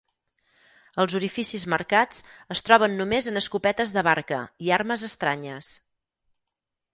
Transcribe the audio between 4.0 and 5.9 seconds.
barca i armes estranyes.